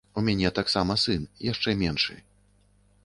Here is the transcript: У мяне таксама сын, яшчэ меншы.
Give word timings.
У 0.19 0.21
мяне 0.27 0.51
таксама 0.59 0.95
сын, 1.03 1.27
яшчэ 1.51 1.77
меншы. 1.83 2.19